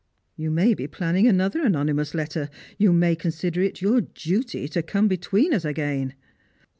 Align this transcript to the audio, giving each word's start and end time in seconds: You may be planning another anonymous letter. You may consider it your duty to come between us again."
You 0.35 0.49
may 0.49 0.73
be 0.73 0.87
planning 0.87 1.27
another 1.27 1.61
anonymous 1.63 2.15
letter. 2.15 2.49
You 2.79 2.91
may 2.91 3.15
consider 3.15 3.61
it 3.61 3.83
your 3.83 4.01
duty 4.01 4.67
to 4.69 4.81
come 4.81 5.07
between 5.07 5.53
us 5.53 5.63
again." 5.63 6.15